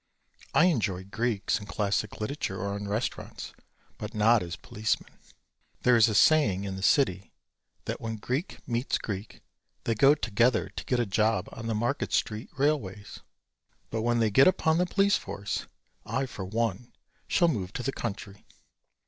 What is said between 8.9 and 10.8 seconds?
Greek they go together